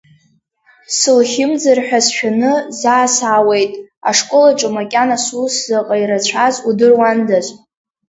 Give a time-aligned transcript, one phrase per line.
[0.97, 3.73] Сылхьымӡар ҳәа сшәаны, заа саауеит,
[4.09, 7.47] ашкол аҿы макьана сус заҟа ирацәаз удыруандаз.